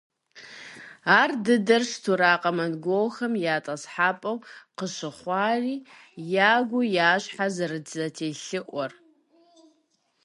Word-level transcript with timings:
Ар 1.19 1.31
дыдэрщ 1.45 1.91
Тукъарэ 2.03 2.49
монголхэм 2.57 3.33
я 3.55 3.57
тӏасхъапӏэу 3.65 4.37
къыщыхъуари, 4.77 5.75
ягу-я 6.55 7.09
щхьэр 7.23 7.51
зэрызэтелъыӏуэр. 7.55 8.91